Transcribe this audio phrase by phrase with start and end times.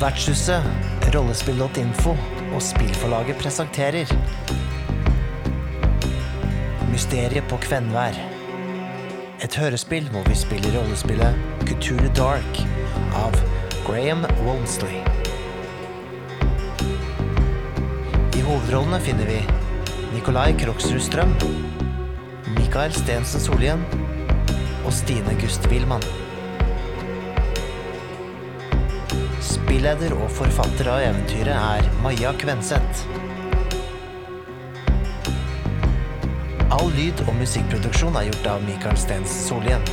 [0.00, 0.62] Vertshuset,
[1.14, 2.10] rollespill.info
[2.54, 4.12] og spillforlaget presenterer
[6.92, 8.18] Mysteriet på Kvenvær.
[9.44, 12.60] Et hørespill hvor vi spiller rollespillet Couture Dark
[13.16, 13.36] av
[13.86, 15.00] Graham Walmsley.
[18.36, 19.65] I hovedrollene finner vi
[20.16, 21.32] Nikolai Kroksrud Strøm,
[22.56, 23.82] Mikael Stensen Solhjell
[24.88, 26.00] og Stine Gust Wilman.
[29.44, 33.02] Spilleder og forfatter av eventyret er Maja Kvenseth.
[36.72, 39.84] All lyd- og musikkproduksjon er gjort av Mikael Stensen Solhjell.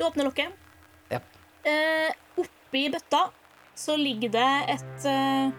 [0.00, 0.50] Du åpner lokket.
[1.14, 1.22] Ja.
[1.62, 2.10] Eh,
[2.42, 3.22] oppi bøtta
[3.82, 5.52] så ligger det et eh,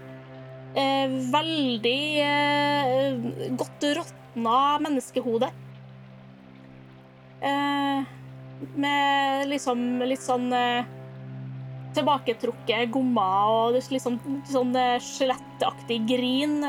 [0.79, 3.17] eh, veldig eh,
[3.59, 5.49] godt råtna menneskehode.
[7.43, 8.11] Eh,
[8.79, 10.87] med liksom litt sånn eh,
[11.97, 16.61] tilbaketrukket gommer og litt sånn, sånn eh, skjelettaktig grin.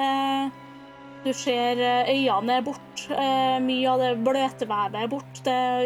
[1.25, 1.79] Du ser
[2.11, 5.45] øynene er bort, eh, mye av det bløtvevet er bort,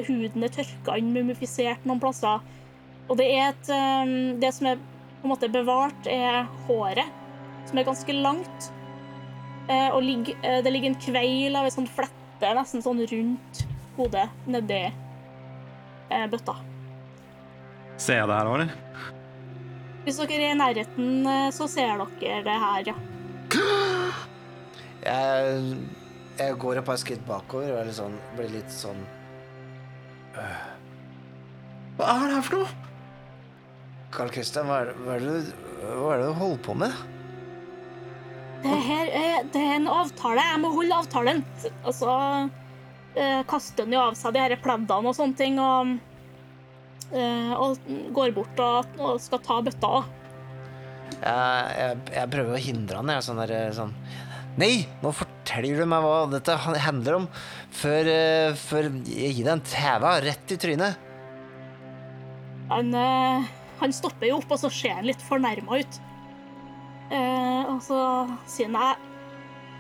[0.08, 2.41] huden er tørka inn, mumifisert noen plasser.
[3.08, 3.69] Og det er et
[4.41, 4.80] Det som er
[5.19, 7.11] på en måte bevart, er håret,
[7.69, 8.70] som er ganske langt.
[9.69, 13.64] Eh, og eh, det ligger en kveil av ei sånn flette nesten sånn rundt
[13.98, 16.55] hodet nedi eh, bøtta.
[17.98, 19.12] Ser jeg det her òg, eller?
[20.06, 22.97] Hvis dere er i nærheten, eh, så ser dere det her, ja.
[25.03, 25.77] Jeg,
[26.38, 28.98] jeg går et par skritt bakover og er litt sånn, blir litt sånn
[31.97, 32.88] Hva er det her for noe?
[34.14, 35.19] Carl Christian, hva hva
[35.78, 36.95] hva er det du holder på med?
[38.65, 40.42] Det her er, det er en avtale.
[40.42, 41.42] Jeg må holde avtalen.
[41.84, 42.12] Og så
[43.15, 45.93] eh, kaster han jo av seg de her pleddene og sånne ting, og,
[47.12, 47.78] eh, og
[48.16, 49.93] går bort og, og skal ta bøtta.
[51.19, 53.15] Jeg, jeg, jeg prøver å hindre han.
[53.15, 53.94] Jeg, sånn der, sånn
[54.59, 57.27] Nei, nå forteller du meg hva dette handler om,
[57.78, 61.05] før, eh, før jeg gir deg en tæva rett i trynet.
[62.72, 63.47] Han, eh,
[63.81, 66.00] han stopper jo opp, og så ser han litt fornærma ut.
[67.09, 68.00] Eh, og så
[68.50, 69.12] sier han jeg,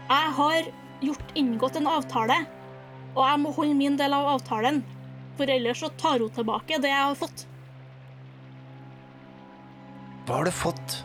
[0.08, 0.70] jeg har
[1.04, 2.38] gjort inngått en avtale,
[3.14, 4.82] og jeg må holde min del av avtalen.
[5.38, 7.44] For ellers så tar hun tilbake det jeg har fått.
[10.26, 10.96] Hva har du fått?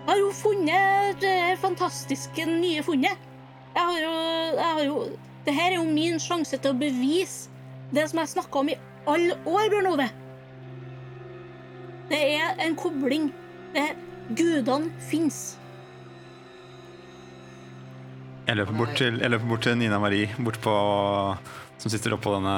[0.00, 3.28] Jeg har jo funnet det fantastiske nye funnet.
[3.76, 4.14] Jeg har jo,
[4.58, 4.96] jeg har jo
[5.46, 7.48] Det her er jo min sjanse til å bevise
[7.94, 8.76] det som jeg snakka om i
[9.08, 10.08] alle år, Bjørn Ove.
[12.10, 13.30] Det er en kobling.
[13.74, 13.96] Det er
[14.36, 15.40] Gudene fins.
[18.48, 20.72] Jeg løper bort til, jeg løper bort til Nina Marie, bort på,
[21.78, 22.54] som sitter oppå denne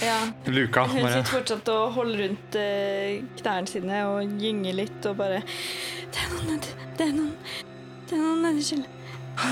[0.00, 0.16] Ja.
[0.46, 0.86] luka.
[0.88, 5.42] Hun Bare, sitter fortsatt og holder rundt eh, knærne sine og gynger litt og bare
[6.10, 6.60] Det er noen
[6.96, 7.34] Det er noen
[8.08, 8.96] Det er noen nedi kjelleren.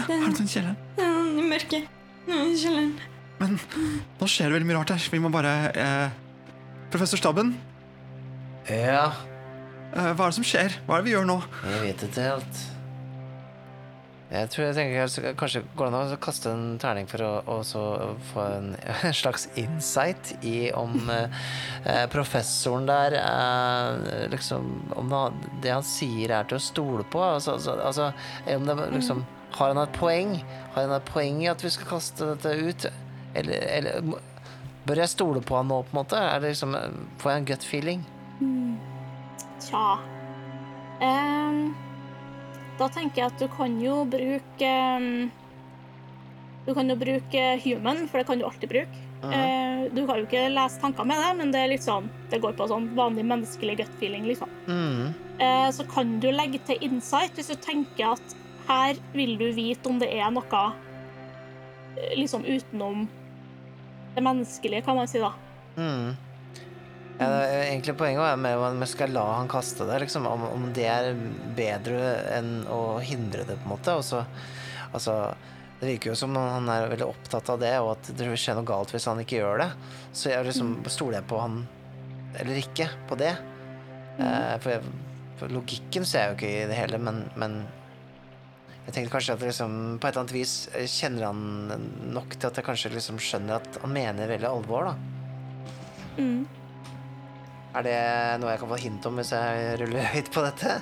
[0.09, 0.79] Det er noen, kjelleren?
[0.97, 1.85] det er noen i mørket.
[2.27, 2.95] Noen i kjelleren.
[3.39, 3.59] Men
[4.19, 5.05] nå skjer det veldig mye rart her.
[5.13, 6.17] Vi må bare eh,
[6.91, 7.55] Professor Stabben,
[8.69, 9.13] Ja,
[9.93, 10.81] hva er det som skjer?
[10.87, 11.39] Hva er det vi gjør nå?
[11.65, 12.67] jeg vet ikke helt.
[14.29, 18.43] Jeg tror jeg tenker kanskje går det an å kaste en terning for å få
[18.45, 18.75] en,
[19.09, 21.39] en slags insight i om eh,
[21.89, 24.69] eh, professoren der eh, liksom
[25.01, 25.23] Om det,
[25.65, 27.23] det han sier er til å stole på.
[27.25, 28.11] Altså, altså, altså
[28.57, 29.25] om det liksom
[29.57, 30.37] Har han et poeng?
[30.75, 32.89] Har han et poeng i at vi skal kaste dette ut?
[33.39, 34.13] Eller, eller
[34.89, 36.21] bør jeg stole på han nå, på en måte?
[36.21, 36.77] Er det liksom,
[37.23, 38.07] får jeg en gut feeling?
[39.69, 39.99] Tja
[40.99, 41.77] Um,
[42.79, 45.29] Da tenker jeg at du kan jo bruke um,
[46.67, 49.05] Du kan jo bruke human, for det kan du alltid bruke.
[49.19, 52.53] Eh, du kan jo ikke lese tanker med det, men det er sånn Det går
[52.59, 54.51] på sånn vanlig menneskelig gut feeling, liksom.
[54.69, 55.09] Mm.
[55.41, 58.37] Uh, så kan du legge til insight hvis du tenker at
[58.69, 60.63] her vil du vite om det er noe
[61.97, 63.07] eh, liksom utenom
[64.15, 65.33] det menneskelige, kan man si, da.
[65.79, 66.17] Mm.
[67.19, 70.27] Ja, det er egentlig poenget var med om vi skal la han kaste det, liksom.
[70.31, 71.17] Om, om det er
[71.57, 73.97] bedre enn å hindre det, på en måte.
[73.99, 74.23] Også,
[74.93, 75.17] altså,
[75.81, 78.39] det virker jo som om han er veldig opptatt av det, og at det vil
[78.39, 79.69] skje noe galt hvis han ikke gjør det.
[80.13, 81.65] Så jeg liksom, stoler jeg på han
[82.39, 83.33] eller ikke på det?
[84.19, 84.83] Eh, for, jeg,
[85.41, 87.59] for logikken ser jeg jo ikke i det hele, men, men
[88.87, 92.51] jeg tenkte kanskje at liksom, på et eller annet vis eh, kjenner han nok til
[92.51, 94.95] at jeg kanskje liksom skjønner at han mener veldig alvor, da.
[96.19, 96.47] Mm.
[97.77, 97.97] Er det
[98.41, 100.79] noe jeg kan få hint om hvis jeg ruller høyt på dette?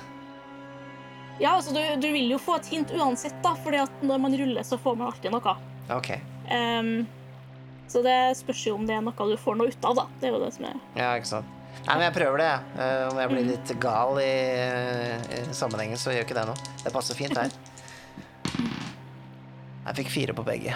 [1.37, 4.33] Ja, altså, du, du vil jo få et hint uansett, da, fordi at når man
[4.39, 5.53] ruller, så får man alltid noe.
[5.93, 6.09] OK.
[6.49, 6.89] Um,
[7.91, 10.07] så det spørs jo om det er noe du får noe ut av, da.
[10.19, 11.53] Det er jo det som er Ja, ikke sant.
[11.85, 12.61] Nei, men jeg prøver det, jeg.
[12.79, 13.51] Uh, om jeg blir Mm.
[13.51, 14.33] litt gal i,
[15.37, 16.71] i sammenhengen, så gjør ikke det noe.
[16.81, 17.53] Det passer fint her.
[19.87, 20.73] Jeg fikk fire på begge.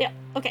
[0.00, 0.08] Ja,
[0.38, 0.46] OK.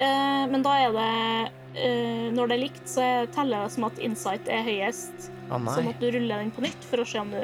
[0.00, 3.98] Uh, men da er det eh, Når det er likt, så teller det som at
[4.02, 5.28] insight er høyest.
[5.50, 5.74] Å nei.
[5.76, 7.42] Sånn at du ruller den på nytt for å se om du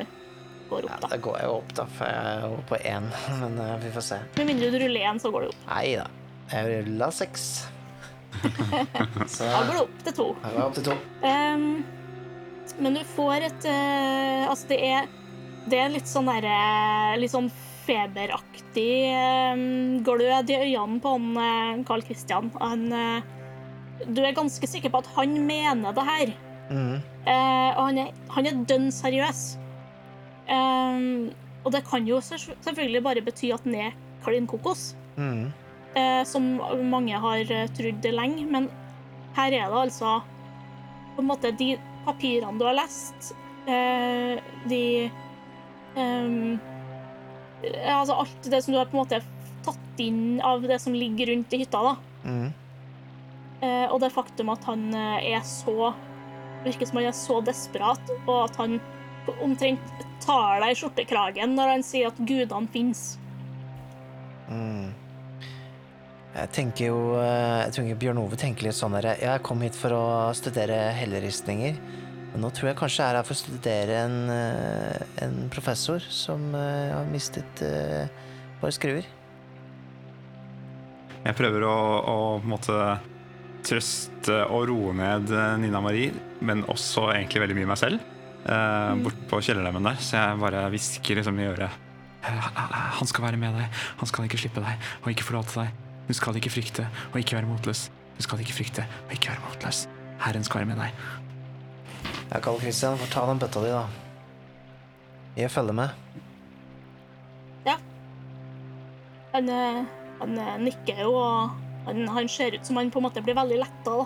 [0.69, 1.11] går opp, da.
[1.15, 3.11] da går jeg jo opp, da, for jeg er jo på én.
[3.43, 4.21] Men uh, vi får se.
[4.39, 5.61] Med mindre du ruller én, så går du opp.
[5.71, 6.09] Nei da.
[6.53, 7.47] Jeg rulla seks.
[9.35, 10.27] Så Da går du opp til to.
[10.45, 10.97] går opp til to.
[11.25, 11.71] Um,
[12.79, 15.07] men du får et uh, Altså, det er
[15.73, 17.49] Det er litt sånn derre Litt sånn
[17.89, 19.09] feberaktig
[19.57, 22.51] um, glød i øynene på han Carl Christian.
[22.61, 23.31] Han eh,
[24.07, 26.33] Du er ganske sikker på at han mener det her.
[26.71, 26.95] Mm.
[27.27, 29.57] Eh, og han er, han er dønn seriøs.
[30.49, 31.31] Ehm,
[31.65, 35.53] og det kan jo selvfølgelig bare bety at han er klin kokos, Mm.
[35.97, 36.61] eh, som
[36.91, 38.47] mange har eh, trodd lenge.
[38.51, 38.69] Men
[39.37, 40.23] her er det altså
[41.17, 43.33] på en måte de papirene du har lest,
[43.67, 45.11] eh, de
[45.97, 46.59] ehm,
[47.85, 49.19] Altså alt det som du har på en måte
[49.67, 51.97] tatt inn av det som ligger rundt i hytta, da.
[52.25, 52.53] Mhm.
[53.59, 55.93] Eh, og det faktum at han eh, er så
[56.59, 58.81] Virker som han er så desperat, og at han
[59.45, 59.91] omtrent
[60.25, 63.13] tar deg i skjortekragen når han sier at gudene fins.
[64.51, 64.89] Mm.
[66.35, 69.63] Jeg tenker jo eh, Jeg tror Bjørn Ove tenker litt sånn her Ja, jeg kom
[69.63, 71.79] hit for å studere helleristninger.
[72.33, 74.19] Men nå tror jeg kanskje jeg er her for å studere en,
[75.25, 79.07] en professor som har mistet uh, et par skruer.
[81.23, 82.83] Jeg prøver å, å på en måte
[83.69, 88.15] trøste og roe ned eh, Nina Marie, men også egentlig veldig mye meg selv.
[88.49, 91.75] Uh, bort på kjellerlemmen der, så jeg bare hvisker liksom i øret.
[92.25, 92.47] «Eh,
[92.97, 95.85] Han skal være med deg, han skal ikke slippe deg og ikke forlate deg.
[96.09, 97.89] Du skal ikke frykte og ikke være motløs.
[98.17, 99.85] Du skal ikke frykte og ikke være motløs.
[100.25, 101.07] Herren skal være med deg.
[102.31, 103.85] Ja, Karl Christian, får ta den bøtta di, da.
[105.37, 106.09] Jeg følger med.
[109.33, 109.85] Han, eh,
[110.21, 113.37] han eh, nikker jo, og han, han ser ut som han på en måte blir
[113.39, 113.97] veldig letta.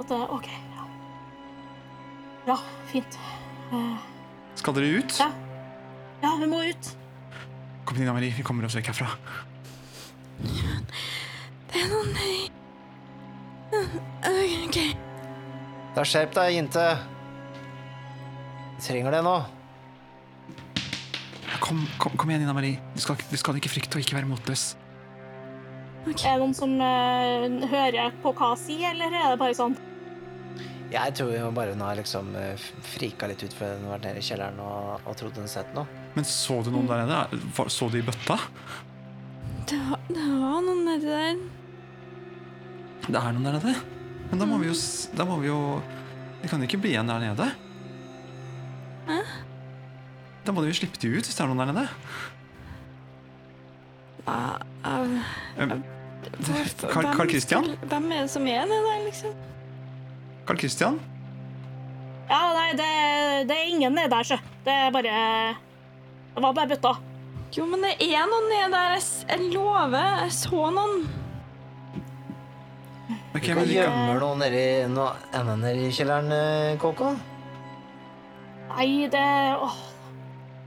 [0.00, 0.86] At det, OK, ja.
[2.46, 2.56] Ja,
[2.90, 3.18] fint.
[3.70, 3.96] Uh,
[4.58, 5.18] Skal dere ut?
[5.20, 5.30] Ja.
[6.24, 6.92] ja, vi må ut.
[7.86, 9.12] Kom, Nina Marie, vi kommer oss vekk herfra.
[11.70, 12.34] Det er noen nei.
[14.66, 14.80] OK.
[15.94, 16.86] Da skjerp deg, jente.
[18.76, 19.36] Vi trenger det nå.
[21.62, 22.82] Kom, kom, kom igjen, Nina Marie.
[22.94, 24.74] Du skal, du skal ikke frykte å ikke være motløs.
[26.06, 29.74] Er det noen som uh, hører på hva hun sier, eller er det bare sånn
[30.92, 34.06] Jeg tror jo bare hun har liksom eh, frika litt ut før hun har vært
[34.06, 36.04] nede i kjelleren og, og trodde hun sett noe.
[36.14, 37.40] Men så du noen der nede?
[37.74, 38.38] Så du i bøtta?
[39.66, 41.42] Det var, det var noen nedi der.
[43.08, 43.74] Det er noen der nede.
[44.30, 44.76] Men da må vi jo
[45.14, 45.58] Da må vi jo
[46.40, 47.50] Vi kan jo ikke bli igjen der nede.
[49.10, 49.18] Hæ?
[50.46, 51.90] Da må du jo slippe de ut hvis det er noen der nede.
[54.26, 54.56] Uh,
[54.86, 55.84] uh, Um,
[56.38, 57.68] hvorfor- Carl- hvem Carl Christian?
[57.88, 59.34] Hvem er det som er det der, liksom?
[60.46, 60.98] Carl Christian?
[62.28, 62.88] Ja, nei, det,
[63.48, 64.36] det er ingen nede der, sjø.
[64.66, 65.02] Det er bare
[66.34, 66.94] Det var bare bøtta.
[67.56, 68.96] Jo, men det er noen nede der.
[68.96, 70.08] Jeg, jeg lover.
[70.24, 71.06] Jeg så noen.
[73.36, 77.02] Ok, Du kan gjemme noe nedi noe ende nedi kjelleren, KK?
[78.76, 79.24] Nei, det
[79.62, 79.76] Åh.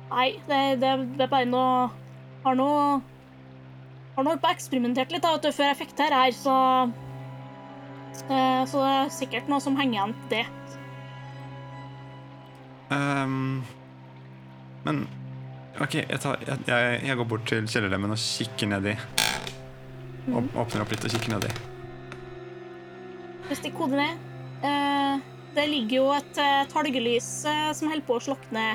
[0.09, 1.89] Nei, det, det, det er bare noe
[2.45, 3.01] Har noe
[4.19, 6.55] Har nå på eksperimentert litt da, vet du, før jeg fikk det her, så
[8.27, 10.47] eh, Så det er sikkert noe som henger igjen til det.
[12.91, 13.61] Um,
[14.83, 15.05] Men
[15.79, 18.97] OK, jeg, tar, jeg, jeg, går bort til kjellerlemmen og kikker nedi.
[20.33, 21.53] Og åpner opp litt og kikker nedi.
[23.49, 24.25] De koder ned
[24.59, 25.21] Uh,
[25.55, 28.65] Det ligger jo et uh, talgelys uh, som holder på å slokne,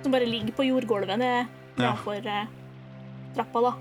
[0.00, 1.92] som bare ligger på jordgulvet ned- Ja.
[1.92, 2.46] eh,
[3.36, 3.74] trappa, da.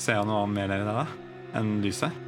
[0.00, 1.06] Ser jeg noe annet mer nedi der, da?
[1.58, 2.20] Enn lyset?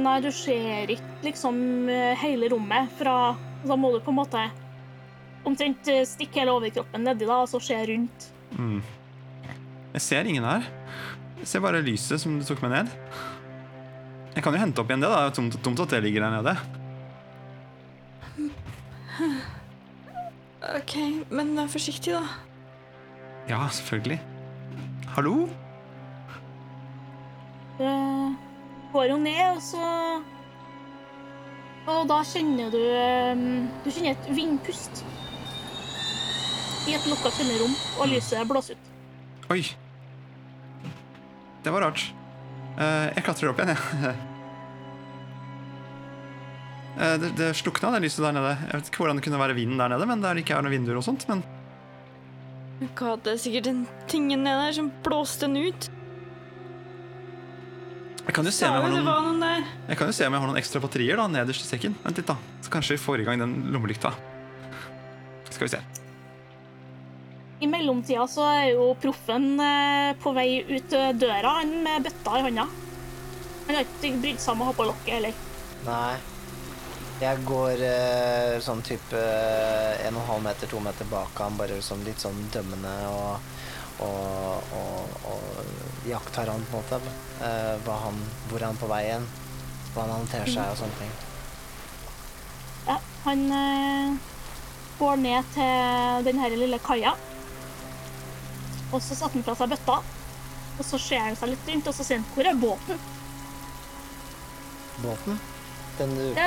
[0.00, 1.58] Nei, du ser ikke liksom
[1.92, 4.40] eh, hele rommet fra Da må du på en måte
[5.46, 8.30] omtrent eh, stikke hele overkroppen nedi da, og så se rundt.
[8.56, 8.80] Mm.
[9.94, 10.64] Jeg ser ingen her.
[11.38, 12.94] Jeg ser bare lyset som du tok med ned.
[14.34, 15.20] Jeg kan jo hente opp igjen det, da.
[15.28, 16.56] Det er Tomt, tomt at det ligger der nede.
[20.74, 20.94] OK,
[21.30, 22.24] men vær forsiktig, da.
[23.50, 24.18] Ja, selvfølgelig.
[25.14, 25.44] Hallo?
[27.80, 28.34] Eh,
[28.92, 29.86] går jo ned, og så
[31.90, 33.34] Og da kjenner du eh,
[33.84, 35.02] Du kjenner et vindpust.
[36.84, 38.88] i et lukka kjellerrom, og lyset blåser ut.
[39.54, 39.62] Oi.
[41.64, 42.02] Det var rart.
[42.76, 44.14] Eh, jeg klatrer opp igjen, jeg.
[46.94, 48.52] Eh, det, det slukna, det lyset der nede.
[48.68, 50.76] Jeg vet ikke hvordan det kunne være vinden der nede, men der ikke er noen
[50.76, 51.24] vinduer og sånt.
[51.26, 51.40] Men
[52.94, 55.88] Hva, det er sikkert den tingen nede der som blåste den ut.
[58.24, 60.42] Jeg kan jo se om jeg har noen, noen jeg kan jo se om jeg
[60.42, 61.96] har noen ekstra batterier da, nederst i sekken.
[62.04, 62.38] Vent litt, da.
[62.64, 64.14] Så kanskje vi får i gang den lommelykta.
[65.50, 65.82] Skal vi se.
[67.62, 72.40] I mellomtida så er jo proffen eh, på vei ut eh, døra, han med bøtta
[72.40, 72.68] i hånda.
[73.68, 75.44] Han har ikke brydd seg om å ha på lokket heller.
[75.86, 76.14] Nei.
[77.22, 81.54] Jeg går eh, sånn type eh, en og en halv meter, to meter bak han,
[81.60, 83.53] bare sånn litt sånn dømmende og,
[84.02, 87.14] og, og, og iakttar han på en måte.
[87.84, 89.26] Hva han, hvor er han på vei igjen?
[89.92, 91.12] Hvordan han håndterer seg og sånne ting.
[92.88, 94.16] Ja, han eh,
[94.98, 97.14] går ned til den her lille kaia.
[98.90, 100.00] Og så setter han fra seg bøtta.
[100.74, 103.02] Og så ser han seg litt rundt, og så sier han 'Hvor er båten?'
[105.02, 105.38] Båten?
[105.98, 106.46] Den du det,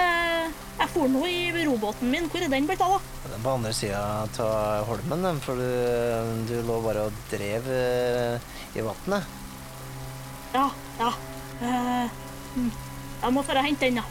[0.78, 2.28] jeg for nå i robåten min.
[2.32, 3.32] Hvor er den blitt av, da?
[3.32, 4.02] Den på andre sida
[4.44, 5.70] av holmen, den, for du,
[6.50, 9.32] du lå bare og drev eh, i vannet.
[10.54, 10.68] Ja,
[11.00, 11.14] ja.
[11.62, 12.20] Eh,
[12.58, 12.70] hm.
[13.24, 14.06] Jeg må dra og hente den, da.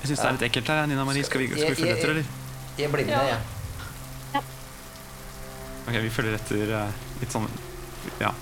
[0.00, 1.26] Jeg syns det er litt ekkelt her, Nina Marie.
[1.26, 2.32] Skal vi, skal vi følge etter, eller?
[2.76, 3.38] Jeg blir med, Ja.
[4.36, 4.42] ja.
[5.86, 7.50] Ok, vi følger etter eh, litt sånn
[8.22, 8.32] Ja.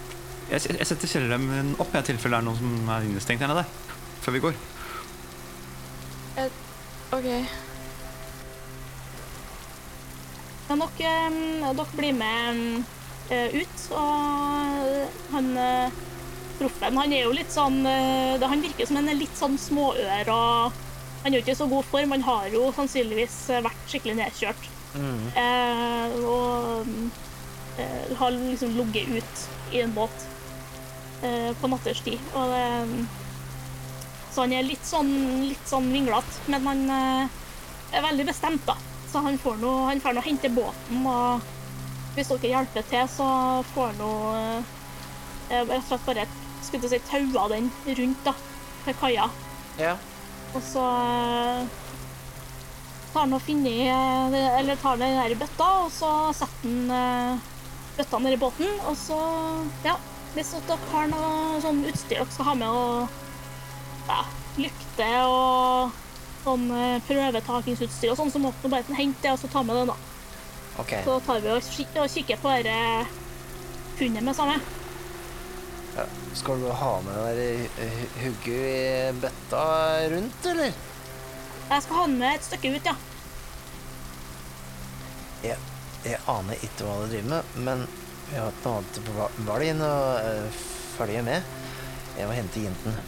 [0.51, 3.65] Jeg, jeg setter kjellerremmen opp i tilfelle det er noen som er innestengt her nede.
[4.25, 4.57] Før vi går.
[7.15, 7.29] OK.
[10.69, 12.63] Men dere, eh, dere blir med
[13.31, 15.99] eh, ut, og han eh,
[16.59, 20.81] proffen han er jo litt sånn eh, Han virker som en litt sånn småør og
[21.25, 22.13] Han er jo ikke i så god form.
[22.13, 24.67] Han har jo sannsynligvis vært skikkelig nedkjørt.
[24.95, 25.23] Mm.
[25.41, 26.91] Eh, og
[27.81, 30.27] eh, har liksom ligget ut i en båt
[31.25, 32.21] eh, på natterstid.
[32.37, 32.67] Og det,
[34.35, 35.11] så han er litt sånn,
[35.47, 37.35] litt sånn vinglete, men han eh,
[37.95, 38.75] er veldig bestemt, da.
[39.13, 41.45] Så han får nå han får hente båten, og
[42.17, 43.29] hvis dere hjelper til, så
[43.71, 44.11] får han nå
[44.41, 46.27] eh, rett og slett bare
[46.67, 48.35] skulle si, taua den rundt da,
[48.89, 49.31] til kaia.
[49.79, 49.95] Ja.
[50.55, 51.81] Og så eh,
[53.13, 57.43] tar han og finner Eller tar den der bøtta, og så setter han
[57.95, 58.81] bøtta nedi båten.
[58.91, 59.19] Og så,
[59.87, 59.95] ja
[60.35, 63.21] Hvis dere har noe sånn utstyr dere skal ha med, og
[64.09, 64.21] ja,
[64.61, 66.01] lykte og
[66.45, 69.87] sånn eh, prøvetakingsutstyr og sånn, så måtte bare hente det og så ta med det,
[69.93, 69.97] da.
[70.83, 71.05] Okay.
[71.07, 71.69] Så tar vi og,
[72.03, 73.07] og kikker på dette
[73.99, 74.57] funnet med samme.
[75.95, 76.05] Ja.
[76.35, 79.65] Skal du ha med det hugget i bøtta
[80.11, 80.73] rundt, eller?
[81.71, 82.97] Jeg skal ha den med et stykke ut, ja.
[85.45, 85.59] Jeg,
[86.05, 87.87] jeg aner ikke hva du driver med, men
[88.31, 89.93] vi har hatt noe annet på va- valgen å
[90.97, 91.47] følge med.
[92.19, 92.99] Jeg må hente jenten.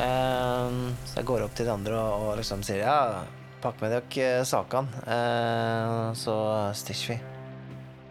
[0.00, 3.24] Ehm, så jeg går opp til de andre og, og liksom sier ja,
[3.62, 6.36] pakk med dere eh, sakene, eh, så
[6.76, 7.18] stikker vi.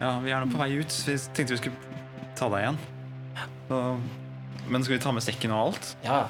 [0.02, 0.94] Ja, vi er nå på vei ut.
[1.08, 2.78] Vi tenkte vi skulle ta deg igjen.
[3.70, 3.82] Så,
[4.72, 5.92] men skal vi ta med sekken og alt?
[6.06, 6.22] Ja.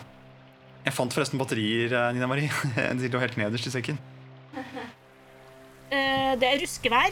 [0.82, 2.52] Jeg fant forresten batterier, eh, Nina Marie.
[3.00, 4.02] De lå helt nederst i sekken.
[5.92, 7.12] Eh, det er ruskevær.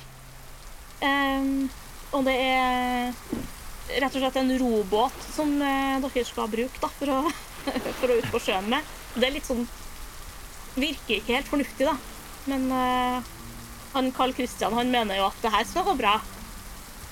[1.03, 1.65] Ehm,
[2.15, 3.09] og det er
[3.99, 7.33] rett og slett en robåt som dere skal bruke da, for, å,
[7.99, 8.95] for å ut på sjøen med.
[9.15, 9.67] Det er litt sånn
[10.79, 11.95] Virker ikke helt fornuftig, da.
[12.47, 13.29] Men uh,
[13.95, 16.13] han Carl Christian han mener jo at det her skal gå bra.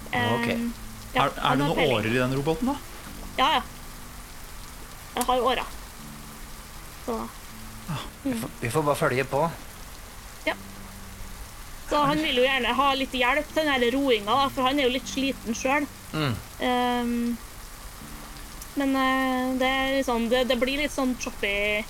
[0.07, 0.45] Ok.
[0.45, 0.69] Ehm,
[1.15, 1.95] ja, er, er det noen peiling.
[1.97, 2.77] årer i den roboten, da?
[3.41, 3.63] Ja, ja.
[5.17, 5.65] Jeg har jo åra.
[7.07, 7.17] Så
[8.23, 9.41] Vi får, vi får bare følge på.
[11.89, 14.95] Så han vil jo gjerne ha litt hjelp til den roinga, for han er jo
[14.97, 15.87] litt sliten sjøl.
[16.11, 16.33] Mm.
[18.77, 21.83] Men eh, det, liksom, det, det blir litt sånn choppy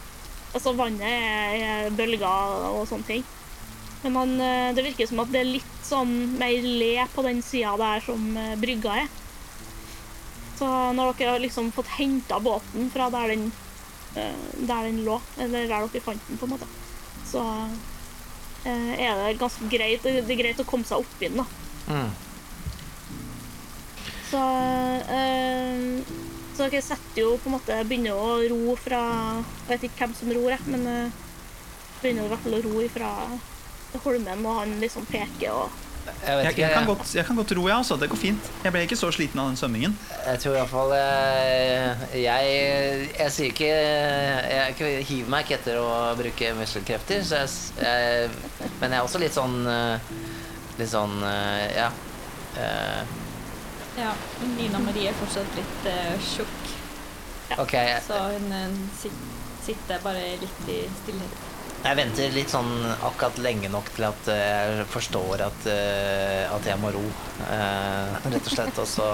[0.56, 3.24] Altså, vannet er, er bølger og sånne ting.
[4.02, 7.44] Men man, eh, det virker som at det er litt sånn mer le på den
[7.46, 9.10] sida der som eh, brygga er.
[10.58, 13.52] Så når dere har liksom fått henta båten fra der den,
[14.16, 16.70] der den lå, eller der dere fant den, på en måte,
[17.30, 17.44] så
[18.66, 21.44] er det ganske greit, det er greit å komme seg opp i den.
[21.44, 21.46] da.
[21.92, 22.16] Mm.
[24.32, 24.40] Så,
[25.08, 26.27] eh,
[26.58, 29.02] så dere setter jo på en måte Begynner å ro fra
[29.40, 31.20] Jeg vet ikke hvem som ror, jeg, men eh,
[32.02, 33.12] begynner i hvert fall å ro ifra
[34.04, 35.70] Holmen, og han liksom peker og
[36.08, 36.62] Jeg vet Jeg, ikke.
[36.62, 37.98] jeg, kan godt, jeg kan godt ro, jeg, altså.
[38.00, 38.50] Det går fint.
[38.64, 39.96] Jeg ble ikke så sliten av den svømmingen.
[40.28, 42.54] Jeg tror iallfall jeg, jeg
[43.18, 48.96] Jeg sier ikke Jeg hiver meg ikke etter å bruke muskelkrefter, så jeg, jeg, men
[48.96, 50.12] jeg er også litt sånn eh,
[50.80, 51.90] litt sånn eh, Ja.
[53.98, 54.12] Ja,
[54.58, 56.72] Nina Marie er fortsatt litt uh, tjukk,
[57.58, 57.74] OK.
[58.06, 59.14] så hun eh, sit,
[59.64, 61.38] sitter bare litt i stillhet.
[61.86, 62.70] Jeg venter litt sånn
[63.06, 64.42] akkurat lenge nok til at eh,
[64.82, 65.68] jeg forstår at,
[66.52, 67.04] at jeg må ro.
[67.48, 68.82] eh, rett og slett.
[68.82, 69.06] Og så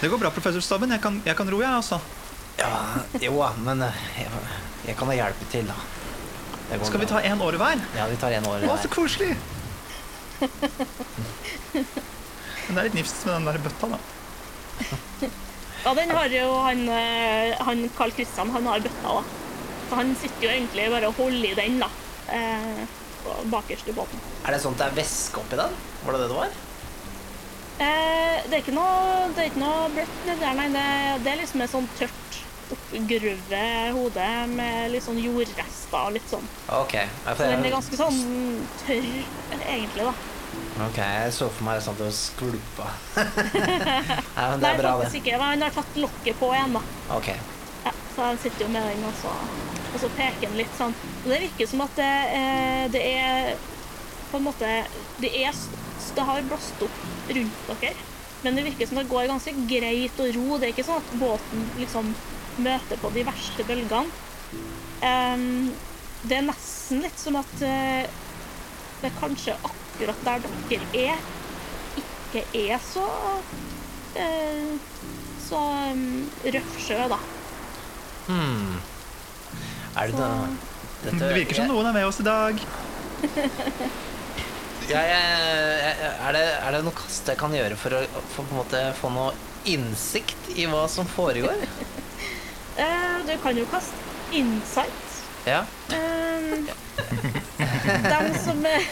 [0.00, 0.92] Det går bra, professor Stabben.
[0.94, 1.98] Jeg kan, jeg kan ro, jeg, altså.
[2.60, 2.70] Ja,
[3.24, 4.28] jo da, men jeg,
[4.86, 6.78] jeg kan da hjelpe til, da.
[6.86, 7.82] Skal vi ta én år hver?
[7.98, 8.68] Ja, vi tar én år.
[8.70, 9.32] Å, så koselig!
[12.70, 14.00] Men det er litt nifst med den der bøtta, da.
[15.84, 19.22] Ja, den har jo han, eh, han Carl Christian, han har bøtta, da.
[19.88, 21.88] Så han sitter jo egentlig bare og holder i den, da.
[22.36, 22.82] Eh,
[23.52, 24.20] bakerst i båten.
[24.44, 25.72] Er det sånn at det er væske oppi den?
[26.04, 26.58] Var det det det var?
[27.80, 30.68] Eh, det er ikke noe, det er ikke noe bløtt nedi der, nei.
[30.76, 30.84] Det,
[31.24, 36.44] det er liksom et sånn tørt, oppgrøvet hode med litt sånn jordrester og litt sånn.
[36.76, 36.98] OK.
[37.24, 38.20] Så den er ganske sånn
[38.84, 39.08] tørr,
[39.64, 40.14] egentlig, da.
[40.86, 42.88] Ok, jeg så for meg sånn at det var skvulpa.
[44.36, 45.10] Nei, men det er bra, det.
[45.18, 45.34] ikke.
[45.36, 46.82] Men han har tatt lokket på igjen, da.
[47.16, 47.30] OK.
[47.84, 49.34] Ja, så han sitter jo med den, og så,
[49.90, 50.94] og så peker han litt sånn.
[51.22, 53.50] Og det virker som at det, eh, det er
[54.30, 54.68] på en måte
[55.18, 55.56] Det er
[56.14, 57.94] Det har blåst opp rundt dere,
[58.42, 60.56] men det virker som det går ganske greit å ro.
[60.58, 62.14] Det er ikke sånn at båten liksom
[62.60, 64.10] møter på de verste bølgene.
[65.00, 65.70] Um,
[66.24, 68.08] det er nesten litt som at uh,
[69.00, 71.24] det kanskje akkurat der dere er,
[72.00, 73.06] ikke er så
[74.16, 74.74] eh,
[75.50, 75.60] så
[75.92, 77.18] um, røff sjø, da.
[78.28, 78.76] Hmm.
[79.98, 80.28] Er det da
[81.00, 82.62] Dette, Det virker som noen er med oss i dag.
[84.90, 85.18] Ja, jeg,
[85.78, 88.00] jeg, er, det, er det noe kast jeg kan gjøre for å
[88.32, 89.28] for på en måte få noe
[89.70, 91.62] innsikt i hva som foregår?
[92.80, 93.98] Eh, du kan jo kaste
[94.32, 95.16] insight.
[95.44, 95.64] Ja.
[96.50, 96.68] Um,
[98.06, 98.86] de som eh,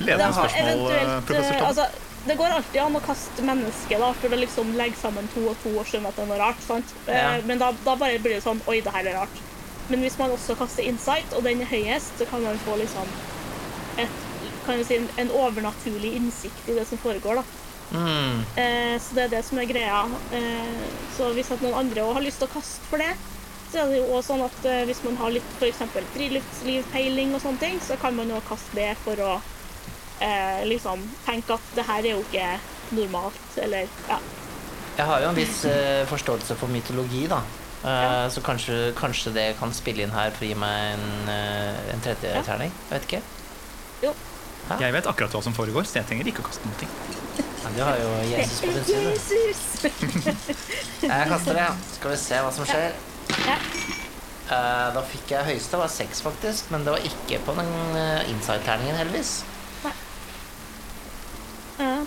[0.00, 1.66] Ledende spørsmål, eh, professor Tom.
[1.66, 1.86] Altså,
[2.26, 5.56] Det går alltid an å kaste mennesket da, for å liksom legge sammen to og
[5.62, 6.62] to og skjønne at det er noe rart.
[6.66, 6.94] sant?
[7.06, 7.40] Eh, Ja.
[7.46, 9.36] Men da, da bare blir det sånn Oi, det her er rart.
[9.88, 13.06] Men hvis man også kaster insight, og den er høyest, så kan man få liksom
[13.98, 14.08] et,
[14.66, 17.36] kan si, en, overnaturlig innsikt i det som foregår.
[17.36, 17.44] da.
[17.92, 18.40] Mm.
[18.56, 20.02] Eh, så det er det som er greia.
[20.34, 20.84] Eh,
[21.16, 23.14] så hvis noen andre òg har lyst til å kaste for det,
[23.70, 25.78] så er det jo også sånn at eh, hvis man har litt f.eks.
[26.14, 29.36] friluftslivpeiling og sånne ting, så kan man jo kaste det for å
[30.20, 32.48] eh, liksom tenke at det her er jo ikke
[32.96, 34.18] normalt, eller ja.
[34.96, 37.42] Jeg har jo en viss eh, forståelse for mytologi, da.
[37.84, 41.92] Eh, Så kanskje, kanskje det kan spille inn her for å gi meg en, uh,
[41.92, 42.42] en tredje Ja.
[42.42, 42.72] terning?
[42.90, 43.22] Jeg vet ikke.
[44.02, 44.14] Jo.
[44.80, 46.88] Jeg vet akkurat hva som foregår, så jeg trenger ikke å kaste noe.
[47.66, 49.12] Ja, du har jo Jesus på din side.
[49.46, 49.68] Jesus!
[51.02, 51.66] Jeg kaster det.
[51.98, 52.92] Skal vi se hva som skjer.
[53.46, 53.56] Ja.
[54.46, 58.22] Uh, da fikk jeg høyeste, var seks faktisk, men det var ikke på den uh,
[58.30, 59.40] inside-terningen, heldigvis.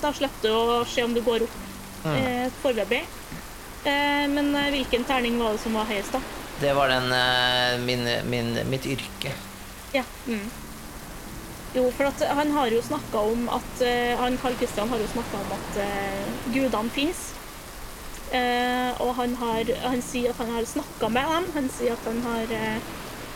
[0.01, 1.57] Da slipper du å se om du går opp
[1.99, 2.15] Mm.
[2.15, 3.01] eh, foreløpig.
[3.83, 6.21] Eh, men eh, hvilken terning var det som var høyest, da?
[6.61, 9.33] Det var den eh, min, min, mitt yrke.
[9.91, 10.03] Ja.
[10.27, 10.45] Mm.
[11.75, 15.09] Jo, for at han har jo snakka om at eh, Han Karl Kristian har jo
[15.11, 15.81] snakka om at
[16.55, 17.25] gudene fins.
[18.31, 21.51] Eh, og han, har, han sier at han har snakka med dem.
[21.59, 22.55] Han sier at han har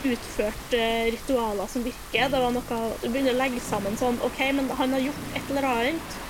[0.04, 0.74] utført
[1.12, 2.28] ritualer som virker.
[2.32, 5.50] Det var noe Du begynner å legge sammen sånn OK, men han har gjort et
[5.52, 6.22] eller annet.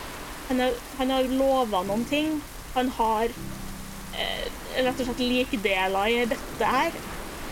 [0.49, 2.41] Han har, han har lova noen ting.
[2.75, 4.45] Han har eh,
[4.85, 6.97] rett og slett likdeler i dette her.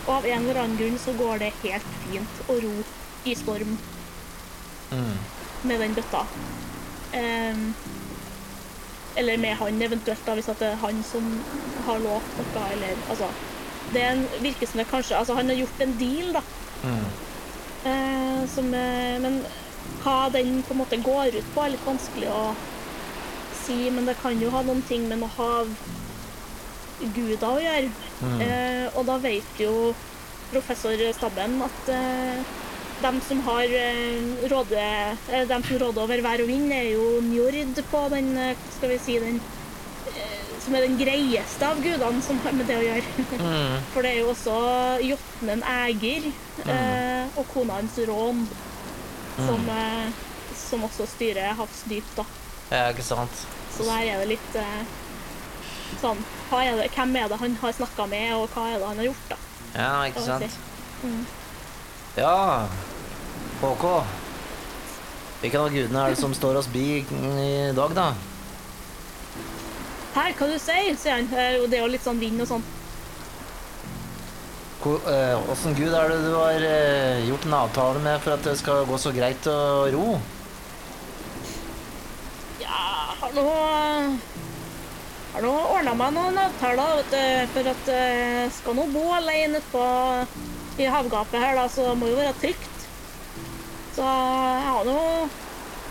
[0.03, 2.75] Og av en eller annen grunn så går det helt fint å ro
[3.25, 3.77] i storm
[4.93, 5.15] Mm.
[5.65, 6.19] med den bøtta.
[7.17, 7.61] Eh,
[9.15, 11.31] eller med han eventuelt, da, hvis det er han som
[11.87, 13.31] har lovt noe, eller altså
[13.93, 16.41] Det en, virker som det kanskje Altså, han har gjort en deal, da.
[16.83, 17.05] Mm.
[17.89, 19.41] Eh, som, eh, men
[20.03, 22.43] hva den på en måte går ut på, er litt vanskelig å
[23.65, 23.77] si.
[23.93, 27.89] Men det kan jo ha noen ting med noe havguder å gjøre.
[28.23, 28.39] Mm.
[28.47, 29.73] Eh, og da vet jo
[30.53, 32.37] professor Stabben at eh,
[33.03, 34.21] dem som har eh,
[34.51, 34.83] råde,
[35.31, 38.89] eh, dem som råder over vær og vind, er jo Njord på den eh, skal
[38.93, 39.37] vi si, den
[40.13, 43.03] eh, som er den greieste av gudene som har med det å gjøre.
[43.41, 43.75] Mm.
[43.95, 44.55] For det er jo også
[45.03, 48.45] Jotnen Ægir eh, og kona hans Rån
[49.35, 50.07] som, eh,
[50.55, 52.23] som også styrer havsdyp, da.
[52.73, 53.41] Ja, ikke sant?
[53.75, 54.81] Så der er det litt eh,
[56.01, 56.19] sånn
[56.53, 59.07] er det, Hvem er det han har snakka med, og hva er det han har
[59.11, 59.37] gjort, da?
[59.73, 60.59] Ja, ikke sant?
[61.03, 61.23] Mm.
[62.17, 62.67] Ja,
[63.61, 63.85] HK.
[65.41, 68.11] Hvilken av gudene er det som står oss bi i dag, da?
[70.13, 71.29] Her, hva du sier, sier han.
[71.33, 72.65] Eh, Og det er jo litt sånn vind og sånn.
[74.83, 76.65] Eh, Åssen gud er det du har
[77.23, 79.59] gjort en avtale med for at det skal gå så greit å
[79.93, 80.07] ro?
[83.33, 83.45] Nå
[85.33, 89.61] har nå ordna meg noen avtaler, vet du, for at jeg skal nå bo alene
[89.61, 89.85] ute på
[90.83, 92.85] i havgapet her, da, så det må jo være trygt.
[93.93, 94.99] Så jeg har nå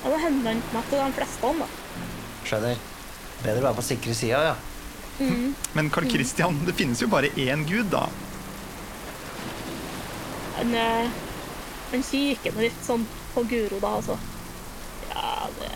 [0.03, 1.67] jeg har henvendt meg til de fleste, da.
[2.43, 2.81] Skjønner.
[3.43, 4.55] Bedre å være på sikre sida, ja.
[5.79, 8.09] Men Carl Christian, det finnes jo bare én gud, da.
[10.57, 11.13] Han, eh,
[11.93, 14.19] han kikker nå litt sånn på Guro, da, altså.
[15.13, 15.71] Ja, det,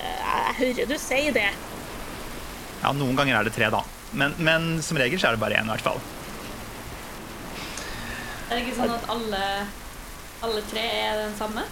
[0.47, 1.49] jeg hører du sier det.
[2.83, 3.83] Ja, Noen ganger er det tre, da.
[4.17, 5.99] Men, men som regel så er det bare én, i hvert fall.
[8.47, 9.43] Er det ikke sånn at alle,
[10.47, 11.65] alle tre er den samme?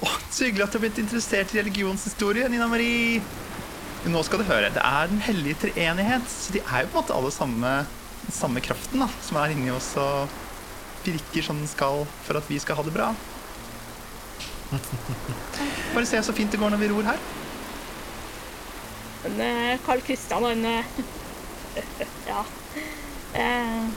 [0.00, 3.20] Åh, så hyggelig at du har blitt interessert i religionshistorie, Nina Marie.
[4.10, 6.24] Nå skal du høre, Det er Den hellige treenighet.
[6.32, 7.72] Så de er jo på en måte alle samme,
[8.32, 10.32] samme kraften da, som er inni oss og
[11.04, 13.12] virker som den skal for at vi skal ha det bra.
[15.94, 17.20] Bare se så fint det går når vi ror her.
[19.24, 20.84] Men eh, Carl Christian, han eh,
[22.30, 22.44] Ja.
[23.34, 23.88] Eh,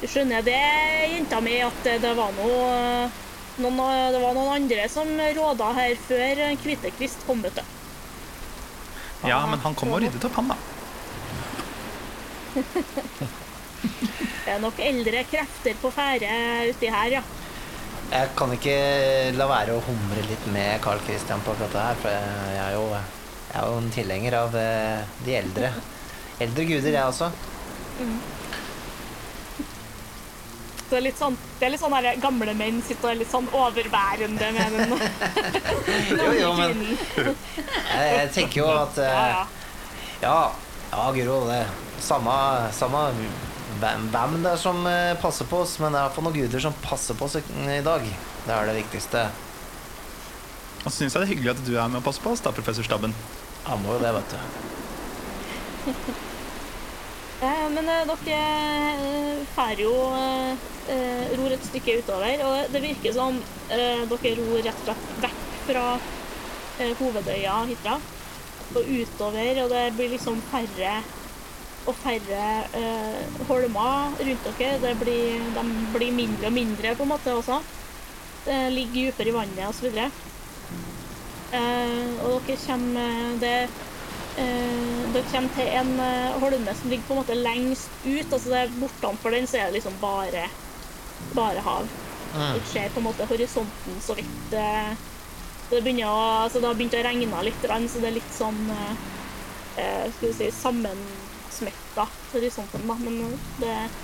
[0.00, 0.58] Du skjønner det,
[1.10, 3.08] jenta mi, at det var noe
[3.58, 7.64] noen, det var noen andre som råda her før Kvittekvist kom, vet du.
[9.26, 10.56] Ja, men han kom og ryddet opp, han, da.
[14.48, 16.30] Det er nok eldre krefter på ferde
[16.70, 17.22] uti her, ja.
[18.08, 18.76] Jeg kan ikke
[19.36, 22.14] la være å humre litt med Carl Christian på akkurat det her, for
[22.54, 22.86] jeg er jo,
[23.48, 25.70] jeg er jo en tilhenger av eh, de eldre.
[26.44, 27.30] Eldre guder, jeg også.
[27.98, 28.18] Mm.
[30.88, 33.32] det er litt sånn, det er litt sånn der gamle menn sitter og er litt
[33.32, 34.94] sånn overværende med den
[36.22, 39.42] Jo, jo, men jeg, jeg tenker jo at Ja, eh,
[40.22, 40.38] ja.
[40.88, 41.42] Ja, Guro.
[41.50, 41.66] Det
[42.00, 42.32] samme,
[42.72, 43.02] samme
[43.78, 46.62] hvem hvem det er som eh, passer på oss, men det er iallfall noen guder
[46.64, 48.08] som passer på oss i dag.
[48.46, 49.26] Det er det viktigste.
[50.84, 52.42] Og så syns jeg det er hyggelig at du er med og passer på oss,
[52.44, 53.14] da, professor Stabben.
[53.66, 54.38] Ja, må jo det, vet du.
[57.44, 58.42] ja, Men eh, dere
[59.56, 63.42] fer jo eh, ror et stykke utover, og det virker som
[63.74, 65.88] eh, dere ror rett og slett vekk fra
[67.00, 67.96] hovedøya Hitra
[68.76, 70.98] og utover, og det blir liksom færre
[71.88, 74.78] og færre eh, holmer rundt dere.
[74.82, 75.64] Det blir, de
[75.94, 77.60] blir mindre og mindre på en måte også.
[78.44, 79.88] Det ligger dypere i vannet osv.
[81.56, 83.68] Eh, og dere kommer det
[84.38, 88.32] Eh, dere kommer til en eh, holme som ligger på en måte lengst ut.
[88.32, 90.44] altså det Bortenfor den så er det liksom bare,
[91.34, 91.88] bare hav.
[92.54, 94.36] Du ser på en måte horisonten så vidt.
[94.52, 98.60] det, begynner å, altså det har begynt å regne litt, så det er litt sånn
[99.74, 102.98] Skal vi si sammensmelta horisonten, da.
[103.00, 103.96] Men det er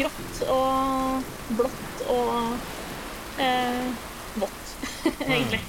[0.00, 3.86] grått og blått og eh,
[4.40, 4.65] vått,
[5.36, 5.60] egentlig.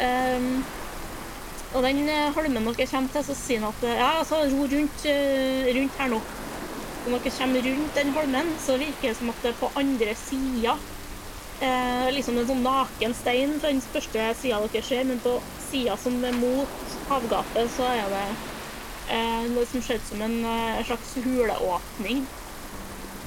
[0.00, 0.50] um,
[1.74, 4.66] og den eh, holmen dere kommer til, så sier han at eh, ja, altså, ro
[4.72, 6.20] rundt, eh, rundt her nå.
[7.08, 10.76] Når dere kommer rundt den holmen, så virker det som at det på andre sida
[11.60, 15.96] eh, Liksom en sånn naken stein fra den første sida dere ser, men på sida
[16.00, 18.24] som er mot havgapet, så er det
[19.12, 22.24] eh, noe som ser ut som en eh, slags huleåpning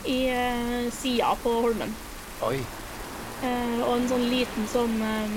[0.10, 1.94] i eh, sida på holmen.
[2.48, 2.58] Oi.
[3.42, 5.36] Eh, og en sånn liten sånn eh,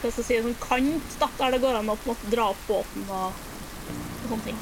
[0.00, 2.32] hva skal jeg si, sånn kant da, der det går an å på en måte
[2.32, 3.44] dra opp båten og,
[3.92, 4.60] og sånne ting.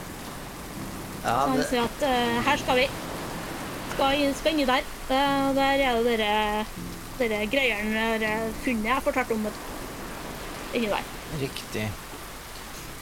[1.25, 2.89] Ja, Så han sier at eh, her skal vi.
[3.95, 4.89] Skal, spenne der.
[5.09, 6.33] Eh, der er det dere,
[7.21, 9.47] dere greiene, dere funnet jeg fortalte om.
[10.75, 11.13] Inni der.
[11.39, 11.85] riktig.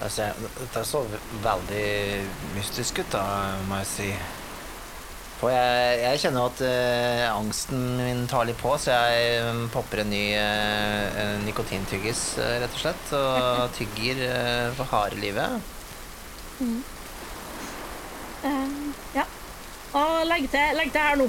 [0.02, 1.04] Altså, dette så
[1.44, 1.88] veldig
[2.56, 3.24] mystisk ut, da,
[3.68, 4.08] må jeg si.
[5.42, 10.04] For jeg, jeg kjenner at eh, angsten min tar litt på, så jeg um, popper
[10.04, 13.10] en ny eh, nikotintyggis, eh, rett og slett.
[13.18, 15.58] Og tygger eh, for harde livet.
[18.46, 18.78] Eh,
[19.18, 19.26] ja.
[19.98, 21.28] Og legg til, legg til her nå.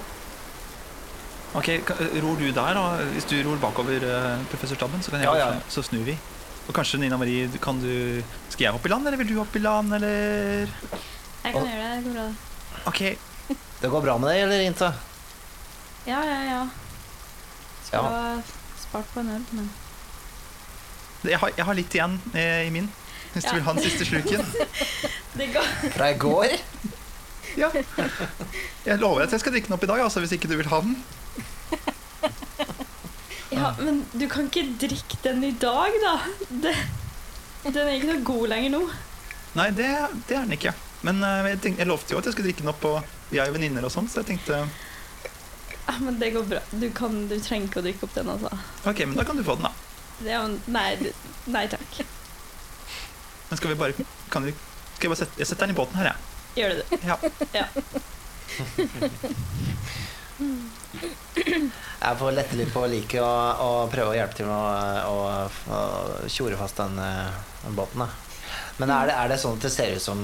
[1.57, 1.73] Ok,
[2.21, 2.85] Ror du der, da?
[3.17, 5.59] Hvis du ror bakover eh, professor Stabben, så, kan jeg Ja, ja.
[5.73, 6.19] så snur vi.
[6.69, 8.21] Og kanskje Nina Marie, kan du
[8.53, 11.77] Skal jeg hoppe i land, eller vil du hoppe i land, eller Jeg kan gjøre
[11.81, 11.93] det.
[11.97, 12.31] det går bra.
[12.93, 13.32] OK.
[13.47, 14.93] Det går bra med deg, eller, Inta?
[16.07, 16.61] Ja, ja, ja.
[17.85, 18.09] Skulle Ja.
[18.09, 18.41] ha
[18.79, 19.69] spart på en øl, men
[21.23, 22.89] Jeg har, jeg har litt igjen eh, i min,
[23.33, 23.49] hvis Ja.
[23.49, 24.43] du vil ha den siste sluken.
[25.39, 25.69] Det går.
[25.95, 26.57] Fra i går?
[27.57, 27.69] Ja.
[28.85, 30.67] Jeg lover at jeg skal drikke den opp i dag, altså, hvis ikke du vil
[30.69, 30.95] ha den.
[33.53, 36.13] Ja, men du kan ikke drikke den i dag, da.
[36.49, 36.73] Det,
[37.67, 38.81] den er ikke noe god lenger nå.
[39.53, 39.89] Nei, det,
[40.27, 40.73] det er den ikke.
[41.05, 43.39] Men eh, jeg, tenkte, jeg lovte jo at jeg skulle drikke den opp, og vi
[43.41, 44.61] er jo venninner og sånn, så jeg tenkte
[45.83, 46.61] Ja, men det går bra.
[46.71, 48.51] Du, kan, du trenger ikke å drikke opp den, altså.
[48.89, 49.73] OK, men da kan du få den, da.
[50.23, 50.89] Ja, Nei,
[51.51, 52.03] nei takk.
[53.49, 54.53] Men skal vi bare kan vi,
[54.95, 56.17] Skal jeg bare sette, jeg setter den i båten her, jeg.
[56.61, 56.87] Gjør du det?
[57.09, 57.15] Ja.
[57.57, 57.65] Ja.
[62.03, 64.59] Jeg får lette litt på liket og, og prøve å hjelpe til med å,
[65.07, 65.15] å,
[65.73, 65.79] å
[66.31, 67.31] tjore fast den, eh,
[67.63, 68.03] den båten.
[68.03, 68.09] Da.
[68.81, 70.19] Men er det, er det sånn at det ser ut som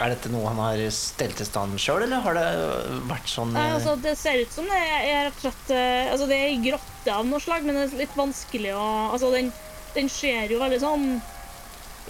[0.00, 3.66] Er dette noe han har stelt i stand sjøl, eller har det vært sånn Nei,
[3.68, 6.46] eh, altså, det ser ut som det er rett og slett eh, Altså, det er
[6.54, 9.52] ei grotte av noe slag, men det er litt vanskelig å Altså, den,
[9.96, 11.06] den ser jo veldig sånn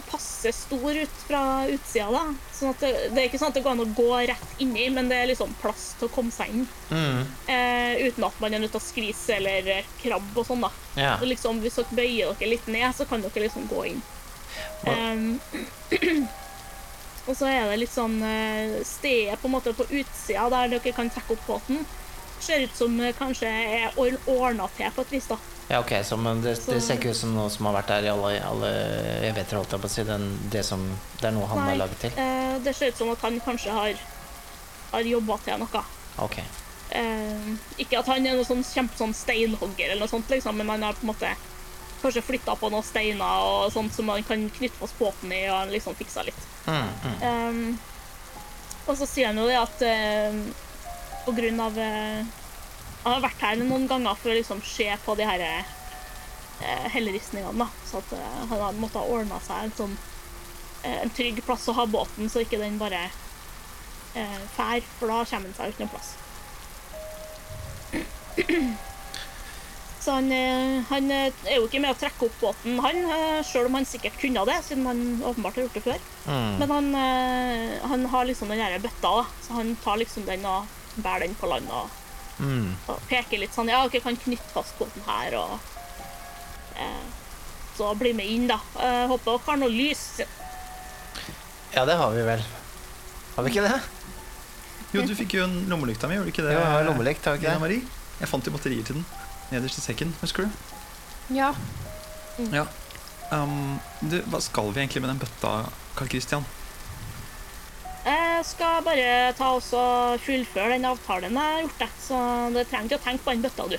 [0.09, 2.23] passe stor ut fra utsida, da.
[2.57, 4.87] Sånn at det, det er ikke sånn at det går an å gå rett inni,
[4.95, 6.63] men det er liksom plass til å komme seg inn.
[6.89, 7.19] mm,
[7.51, 10.71] Eh, uten at man er nødt til å skvise eller krabbe og sånn, da.
[10.97, 11.13] Ja.
[11.21, 14.01] Liksom, hvis dere bøyer dere litt ned, så kan dere liksom gå inn.
[14.89, 15.41] Em,
[17.27, 20.93] og så er det litt sånn eh, Stedet på en måte på utsida der dere
[20.97, 21.83] kan trekke opp båten,
[22.41, 25.37] ser ut som eh, kanskje er ordna til på et vis, da.
[25.69, 28.09] ja, ok, så men det, det ser ikke ut som noe som har vært der
[28.09, 28.73] i alle, alle
[29.29, 30.07] evigheter, holdt jeg på å si.
[30.09, 30.87] Den, det, som,
[31.21, 31.69] det er noe han Nei.
[31.75, 32.17] har laget til?
[32.25, 34.03] Eh, det ser ut som at han kanskje har,
[34.95, 35.85] har jobba til noe.
[36.25, 36.41] Ok.
[36.91, 40.89] Eh, ikke at han er noe sånn kjempe sånn eller noe sånt, liksom, men han
[40.89, 41.37] har på en måte
[42.03, 45.73] kanskje flytta på noen steiner og sånt som man kan knytte fast båten i og
[45.73, 46.43] liksom fiksa litt.
[46.67, 47.17] Mm, mm.
[47.23, 47.79] Um,
[48.87, 50.39] og så sier han jo det at uh,
[51.25, 52.21] på grunn av uh,
[53.01, 55.45] Han har vært her noen ganger for å liksom se på de her
[56.61, 57.69] uh, helleristningene, da.
[57.89, 59.97] Så at uh, han har måttet ha ordna seg en sånn
[60.83, 63.07] eh, en trygg plass å ha båten, så ikke den bare
[64.17, 66.15] uh, fær, for da kommer han seg ut noen plass.
[70.01, 73.43] Så han, eh, han eh, er jo ikke med å trekke opp båten, han, eh,
[73.45, 75.99] selv om han sikkert kunne det, siden han åpenbart har gjort det før.
[76.25, 76.55] Mm.
[76.63, 76.89] Men han,
[77.93, 79.25] han har liksom den derre bøtta, da.
[79.45, 80.65] Så han tar liksom den og
[81.05, 81.97] bærer den på land og,
[82.41, 82.71] Mm.
[82.89, 85.59] og peker litt sånn Ja, dere kan knytte fast båten her og
[86.81, 87.03] eh,
[87.77, 88.57] Så bli med inn, da.
[88.81, 90.05] Eh, håper dere har noe lys.
[91.75, 92.41] Ja, det har vi vel.
[93.37, 93.77] Har vi ikke det?
[94.95, 96.55] Jo, du fikk jo en lommelykta mi, gjorde du ikke det?
[96.57, 97.83] Jo, jeg har lommelykt, har ikke det?
[98.23, 99.05] Jeg fant jo batterier til den
[99.51, 100.51] nederst i sekken, husker du?
[101.35, 101.53] Ja.
[102.53, 102.67] Ja.
[103.31, 105.53] Um, du, hva skal vi egentlig med den bøtta,
[105.99, 106.47] Karl Christian?
[108.05, 112.17] Jeg skal bare ta oss og fullføre den avtalen jeg har gjort, Det, Så
[112.55, 113.77] du trenger ikke å tenke på den bøtta, du.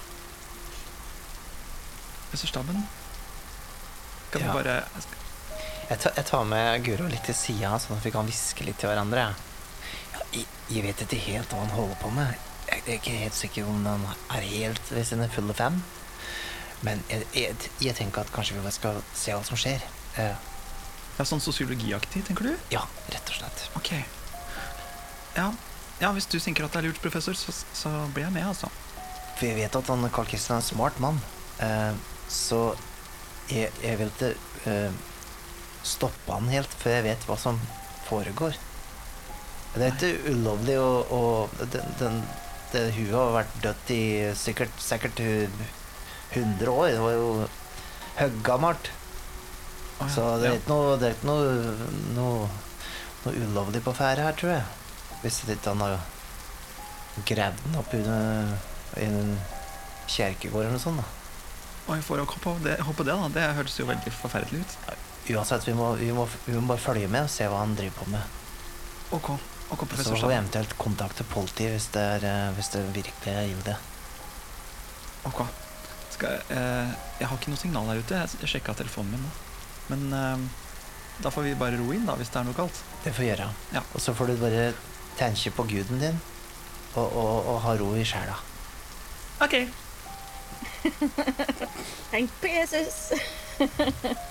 [2.34, 2.84] Østerstaben?
[4.32, 4.48] Kan Ja.
[4.52, 4.84] vi bare
[5.90, 8.78] Jeg tar, jeg tar med Guro litt til sida, sånn at vi kan hviske litt
[8.80, 9.36] til hverandre.
[10.14, 12.38] Ja, jeg, jeg vet ikke helt hva han holder på med.
[12.72, 15.82] Jeg er ikke helt sikker om han er helt ved sine fulle fem.
[16.82, 19.84] Men jeg, jeg, jeg tenker at kanskje vi skal se hva som skjer.
[20.18, 20.48] Eh,
[21.18, 22.54] Ja, sånn sosiologiaktig, tenker du?
[22.72, 22.82] ja,
[23.12, 23.66] rett og slett.
[23.78, 23.90] Ok.
[25.36, 25.52] Ja,
[26.02, 28.72] ja hvis du tenker at det er lurt, professor, så, så blir jeg med, altså.
[29.36, 31.20] For jeg vet at han Carl Christian er en smart mann.
[31.60, 31.94] Uh,
[32.32, 32.62] så
[33.52, 34.32] jeg, jeg vil ikke
[34.66, 34.98] uh,
[35.86, 37.60] stoppe han helt før jeg vet hva som
[38.08, 38.58] foregår.
[39.76, 41.22] Det er ikke ulovlig å, å
[41.62, 42.18] den, den,
[42.74, 44.02] det Hun har vært dødt i
[44.38, 46.88] sikkert, sikkert 100 år.
[46.94, 47.30] Det var jo
[48.20, 48.92] høggammelt.
[50.00, 50.10] Oh, ja.
[50.16, 52.50] Så det er ikke noe, det er ikke noe, noe,
[53.26, 54.66] noe ulovlig på ferde her, tror jeg.
[55.22, 56.00] Hvis ikke han har
[57.28, 58.54] gravd den opp under,
[58.98, 59.36] i en
[60.10, 61.04] kjerkegård eller noe sånt.
[61.04, 61.08] da.
[61.92, 63.32] Oi, får jeg håpe det, hoppe det, da.
[63.36, 64.76] Det høres jo veldig forferdelig ut.
[65.36, 68.00] Uansett, vi må, vi, må, vi må bare følge med og se hva han driver
[68.00, 68.38] på med.
[69.12, 69.34] Ok,
[69.72, 73.34] ok, Så professor får vi eventuelt kontakte politiet hvis det, er, eh, hvis det virkelig
[73.34, 73.76] er ille.
[75.30, 75.42] Ok.
[76.12, 78.14] Skal, jeg- eh, jeg har ikke noe signal her ute.
[78.24, 79.32] Jeg, jeg sjekka telefonen min nå.
[79.92, 80.38] Men eh,
[81.22, 82.82] da får vi bare ro inn, da, hvis det er noe galt.
[83.04, 83.50] Det får vi gjøre.
[83.74, 83.82] Ja.
[83.94, 84.74] Og så får du bare
[85.20, 86.20] tenke på guden din
[86.96, 88.36] og, og, og ha ro i sjela.
[89.42, 89.56] Ok.
[92.12, 93.12] Tenk på Jesus.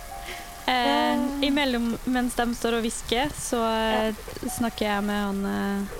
[0.70, 4.12] Eh, imellom, mens de står og hvisker, så ja.
[4.58, 5.96] snakker jeg med han eh,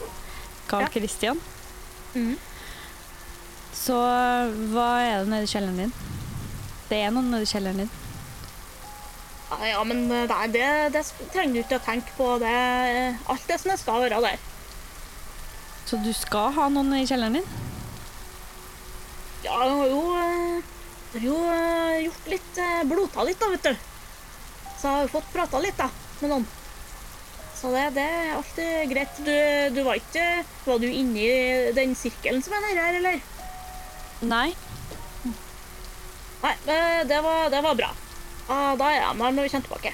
[0.70, 0.92] Carl Ja.
[0.94, 1.40] Christian.
[2.14, 2.37] Mm.
[3.74, 3.96] Så
[4.70, 5.96] hva er det nede i kjelleren din?
[6.90, 7.90] Det er noen nede i kjelleren din.
[9.50, 11.02] Ja, ja, men eh, nei, det, det
[11.33, 12.30] trenger du ikke å tenke på.
[12.42, 12.54] Det,
[13.33, 14.46] alt det som det skal være der.
[15.90, 17.48] Så du skal ha noen i kjelleren din?
[19.42, 20.74] Ja, jeg har jo, eh,
[21.16, 23.89] jeg har jo eh, gjort litt blodta blota litt, da, vet du.
[24.81, 25.90] Så jeg har jo fått prata litt, da,
[26.23, 26.47] med noen.
[27.61, 29.19] Så det, det er alltid greit.
[29.21, 29.35] Du,
[29.77, 30.23] du var ikke
[30.64, 31.27] Var du inni
[31.77, 33.19] den sirkelen som er nedi her, eller?
[34.25, 34.47] Nei.
[36.40, 37.90] Nei, eh, det var, det var bra.
[38.49, 39.93] Ah, da er jeg med når vi kommer tilbake.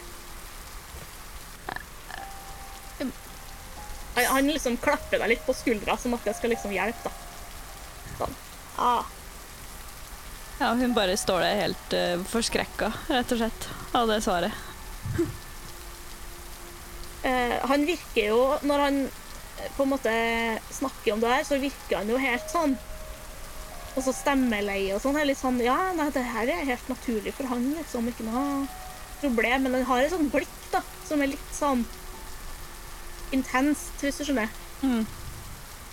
[4.17, 8.15] Han, han liksom klapper deg litt på skuldra, som at det skal liksom hjelpe, da.
[8.21, 8.39] Sånn.
[8.79, 9.11] Ah.
[10.61, 14.65] Ja, hun bare står der helt uh, forskrekka, rett og slett, av det svaret.
[17.23, 20.13] Eh, Han virker jo Når han eh, på en måte
[20.71, 22.77] snakker om det her, så virker han jo helt sånn
[23.97, 25.17] Og så stemmeleie og sånn.
[25.21, 28.09] er Litt sånn Ja, nei, det her er helt naturlig for han, liksom.
[28.13, 28.67] Ikke noe
[29.23, 29.63] problem.
[29.65, 31.87] Men han har et sånt blikk, da, som er litt sånn
[33.35, 34.53] intenst, hvis du skjønner.
[34.85, 35.07] Mm.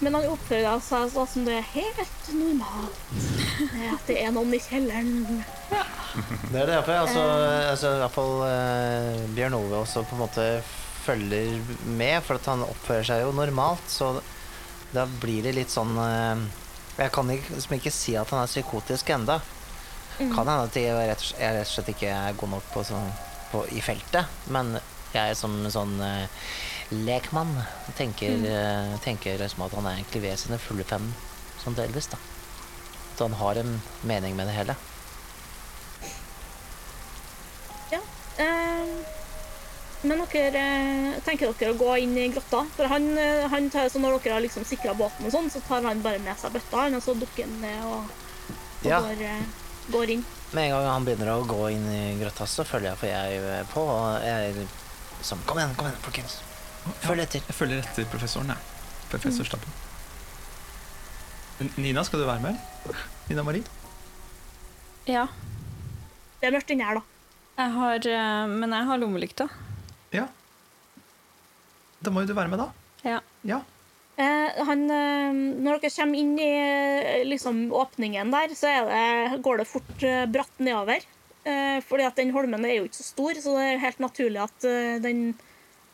[0.01, 3.01] Men han oppfører seg sånn som det er helt normalt.
[3.59, 5.43] Det At det er noen i kjelleren.
[6.49, 6.93] Det er det derfor.
[7.03, 7.21] Altså,
[7.69, 10.47] altså, I hvert fall uh, Bjørn Ove også på en måte
[11.03, 13.85] følger med, for at han oppfører seg jo normalt.
[13.91, 14.15] Så
[14.93, 16.43] da blir det litt sånn eh,
[16.99, 19.39] Jeg kan ikke, liksom ikke si at han er psykotisk enda
[20.19, 23.07] Kan hende at jeg rett, jeg rett og slett ikke er god nok på, sånn,
[23.49, 24.29] på, i feltet.
[24.53, 24.75] Men
[25.13, 26.43] jeg som sånn eh,
[27.05, 27.51] lekmann
[27.97, 28.97] tenker, mm.
[29.03, 31.11] tenker liksom at han er egentlig ved sine fulle fem
[31.63, 32.09] sånn delvis.
[32.11, 32.19] da
[33.13, 34.75] At han har en mening med det hele.
[37.93, 37.99] Ja.
[38.43, 38.93] Eh,
[40.03, 42.65] men dere eh, tenker dere å gå inn i grotta?
[42.75, 45.63] For han, eh, han tar, så Når dere har liksom sikra båten, og sånn, så
[45.67, 48.09] tar han bare med seg bøtta, og så dukker han ned og,
[48.51, 48.99] og Ja.
[48.99, 49.45] går, eh,
[49.91, 50.25] går inn.
[50.51, 53.67] Med en gang han begynner å gå inn i grotta, så følger jeg for jeg
[53.71, 53.81] på.
[53.81, 54.67] Og jeg er
[55.23, 56.41] sånn Kom igjen, kom igjen, folkens.
[57.03, 57.43] Følg etter.
[57.47, 58.57] Jeg følger etter professoren, jeg.
[59.11, 59.81] Professor Stappen.
[61.79, 62.97] Nina, skal du være med?
[63.29, 63.63] Nina Marie?
[65.07, 65.27] Ja.
[66.41, 67.03] Det er mørkt inni her, da.
[67.53, 69.47] Jeg har eh, Men jeg har lommelykta.
[70.15, 70.25] Ja.
[72.03, 72.67] Da må jo du være med, da.
[73.07, 73.19] Ja.
[73.47, 73.61] Ja.
[74.19, 75.31] Eh, han, eh,
[75.63, 80.05] når dere kommer inn i eh, liksom, åpningen der, så er det, går det fort
[80.33, 81.05] bratt nedover.
[81.43, 84.43] Eh, fordi at den holmen er jo ikke så stor, så det er helt naturlig
[84.43, 84.67] at
[85.03, 85.25] den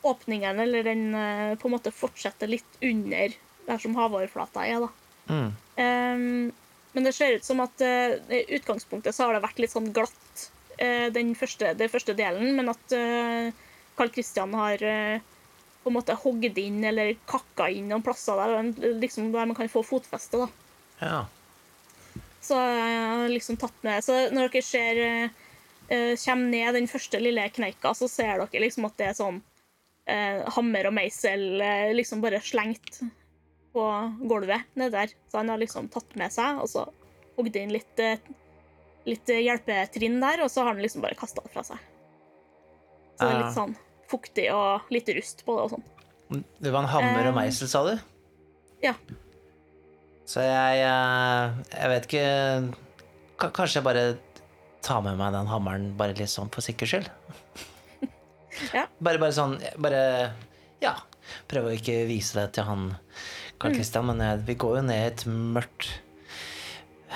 [0.02, 3.36] åpningen eller den eh, på en måte fortsetter litt under
[3.68, 4.86] der som havoverflata er.
[4.86, 4.90] da.
[5.30, 5.50] Mm.
[5.80, 6.52] Um,
[6.96, 9.92] men det ser ut som at i i utgangspunktet så har det vært litt sånn
[9.94, 10.46] glatt
[10.82, 13.52] uh, den første, den første delen, men at uh,
[14.00, 15.20] Carl Christian har eh,
[15.84, 19.72] på en måte hogd inn eller kakka inn noen plasser der, liksom der man kan
[19.72, 20.40] få fotfeste.
[20.40, 20.48] da.
[21.04, 21.20] Ja.
[22.40, 25.36] Så jeg har liksom tatt med Så når dere ser eh,
[25.92, 29.42] eh, kommer ned den første lille kneika, så ser dere liksom at det er sånn
[30.10, 33.00] eh, hammer og meisel eh, liksom bare slengt
[33.74, 33.86] på
[34.26, 35.14] gulvet nede der.
[35.30, 36.88] Så han har liksom tatt med seg, og så
[37.38, 38.18] hogd inn litt, eh,
[39.08, 41.78] litt hjelpetrinn der, og så har han liksom bare kasta det fra seg.
[43.20, 43.46] Så det er Ah.
[43.46, 43.76] litt sånn
[44.10, 45.88] fuktig og litt rust på det og sånn.
[46.62, 48.00] Det var en hammer og Eh, meisel, sa du?
[48.86, 48.94] ja.
[50.30, 54.04] Så jeg eh, Jeg vet ikke Kanskje jeg bare
[54.86, 57.10] tar med meg den hammeren bare litt sånn for sikkerhets skyld?
[58.76, 58.86] Ja.
[59.00, 60.04] Bare, bare sånn Bare
[60.84, 60.96] Ja.
[61.50, 62.92] Prøve å ikke vise det til han
[63.60, 65.90] Carl Christian, men eh, vi går jo ned i et mørkt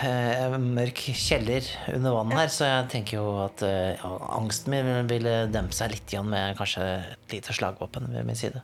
[0.01, 5.35] eh, mørk kjeller under vann her, så jeg tenker jo at eh, angsten min ville
[5.53, 8.63] dempe seg litt igjen med kanskje et lite slagvåpen ved min side.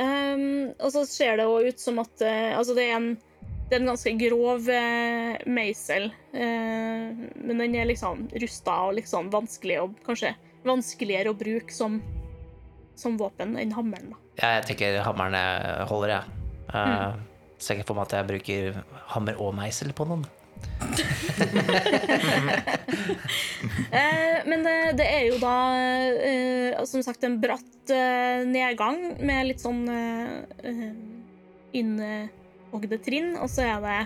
[0.00, 3.12] Ehm, og så ser det jo ut som at eh, Altså, det er en,
[3.68, 6.10] det er en ganske grov uh, meisel.
[6.34, 7.06] uh,
[7.44, 10.34] men den er liksom rusta og liksom vanskelig å kanskje
[10.66, 12.00] vanskeligere å bruke som,
[12.98, 14.14] som våpen enn hammeren.
[14.14, 14.20] da.
[14.40, 16.24] Ja, jeg tenker hammeren holder, jeg.
[16.74, 17.22] Uh,
[17.64, 18.80] Ser ikke for meg at jeg bruker
[19.14, 20.26] hammer og meisel på noen.
[23.94, 25.54] Eh, men det, det er jo da
[26.26, 30.90] eh, som sagt en bratt eh, nedgang med litt sånn uh,
[31.74, 33.98] innhogde trinn, og så er det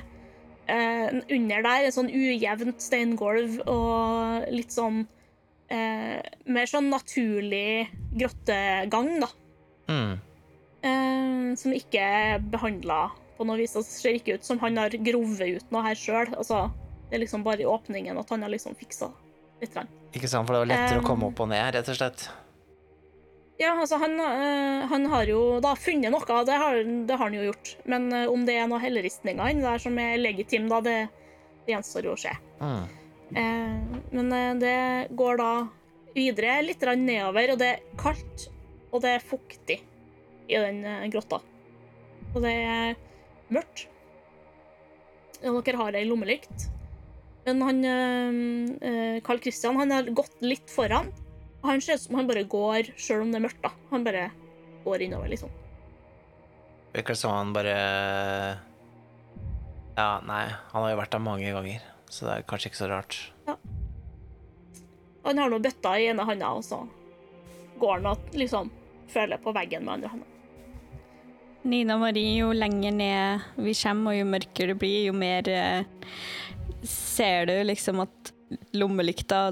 [0.68, 5.06] eh, under der et sånn ujevnt steingulv og litt sånn
[5.72, 9.30] eh, mer sånn naturlig grottegang, da.
[9.88, 10.18] Mm.
[10.84, 13.06] eh, som ikke er behandla
[13.38, 13.76] på noe vis.
[13.76, 16.34] Det ser ikke ut som han har grovet ut noe her sjøl.
[16.34, 16.66] Altså,
[17.08, 19.10] det er liksom bare i åpningen at han har liksom fiksa
[19.62, 19.72] litt.
[19.76, 19.88] Rann.
[20.12, 22.28] Ikke sant, for det var lettere å komme Um, opp og ned, rett og slett.
[23.58, 26.76] Ja, altså, han, øh, han har jo da funnet noe, det har,
[27.08, 27.72] det har han jo gjort.
[27.90, 30.98] Men øh, om det er noe helleristninger inni der som er legitim, da, det,
[31.66, 32.34] det gjenstår jo å se.
[32.62, 32.86] Mm.
[33.36, 34.78] Eh, men eh, det
[35.16, 35.52] går da
[36.14, 38.48] videre litt nedover, og det er kaldt,
[38.90, 39.78] og det er fuktig
[40.48, 41.42] i den eh, grotta.
[42.34, 42.98] Og det er
[43.52, 43.86] mørkt.
[45.46, 46.68] Og dere har ei lommelykt.
[47.46, 47.78] Men han
[49.24, 51.06] Carl Christian han har gått litt foran.
[51.62, 53.62] Og han ser ut som han bare går sjøl om det er mørkt.
[53.62, 53.70] da.
[53.92, 54.26] Han bare
[54.84, 55.54] går innover, liksom.
[56.92, 57.76] Virker det som han bare
[59.96, 62.90] Ja, nei, han har jo vært der mange ganger, så det er kanskje ikke så
[62.90, 63.18] rart.
[65.24, 66.82] Han har nå bøtta i ene handa, og så
[67.78, 68.70] går han og liksom
[69.12, 70.34] føler på veggen med andre handa.
[71.68, 76.12] Nina Marie, jo lenger ned vi kommer, og jo mørkere det blir, jo mer eh,
[76.86, 78.32] ser du liksom at
[78.72, 79.50] lommelykta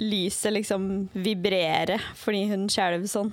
[0.00, 3.32] lyset liksom vibrerer fordi hun skjelver sånn.